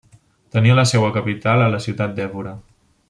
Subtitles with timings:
[0.55, 2.57] Tenia la seua capital a la ciutat d'Évora.